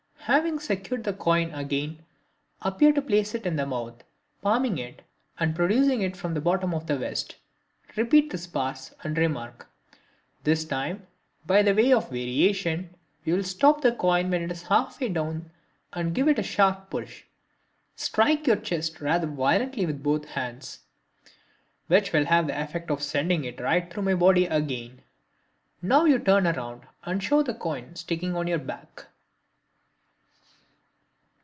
—Having 0.25 0.59
secured 0.59 1.03
the 1.03 1.11
coin 1.13 1.51
again, 1.51 2.05
appear 2.61 2.93
to 2.93 3.01
place 3.01 3.33
it 3.33 3.45
in 3.45 3.55
the 3.57 3.65
mouth, 3.65 4.03
palming 4.41 4.77
it, 4.77 5.01
and 5.39 5.55
producing 5.55 6.01
it 6.03 6.15
from 6.15 6.35
the 6.35 6.39
bottom 6.39 6.73
of 6.75 6.85
the 6.85 6.95
vest. 6.97 7.37
Repeat 7.97 8.29
this 8.29 8.45
pass, 8.47 8.93
and 9.03 9.17
remark: 9.17 9.67
"This 10.43 10.63
time, 10.63 11.07
by 11.45 11.63
way 11.73 11.91
of 11.91 12.09
variation, 12.09 12.95
we 13.25 13.33
will 13.33 13.43
stop 13.43 13.81
the 13.81 13.91
coin 13.91 14.29
when 14.29 14.43
it 14.43 14.47
gets 14.49 14.61
half 14.61 15.01
way 15.01 15.09
down 15.09 15.49
and 15.91 16.15
give 16.15 16.29
it 16.29 16.39
a 16.39 16.43
sharp 16.43 16.91
push" 16.91 17.23
(strike 17.95 18.45
your 18.45 18.57
chest 18.57 19.01
rather 19.01 19.27
violently 19.27 19.85
with 19.87 20.03
both 20.03 20.25
hands), 20.29 20.81
"which 21.87 22.13
will 22.13 22.25
have 22.25 22.45
the 22.47 22.57
effect 22.61 22.89
of 22.91 23.01
sending 23.03 23.43
it 23.43 23.59
right 23.59 23.91
through 23.91 24.03
the 24.05 24.15
body 24.15 24.45
again." 24.45 25.01
You 25.81 25.89
now 25.89 26.17
turn 26.19 26.43
round 26.43 26.83
and 27.03 27.21
show 27.21 27.41
the 27.41 27.55
coin 27.55 27.95
sticking 27.95 28.35
on 28.37 28.47
your 28.47 28.59
back. 28.59 29.07